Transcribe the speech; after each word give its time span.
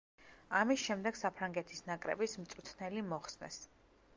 ამის 0.59 0.85
შემდეგ 0.85 1.19
საფრანგეთის 1.19 1.85
ნაკრების 1.91 2.33
მწვრთნელი 2.47 3.05
მოხსნეს. 3.13 3.63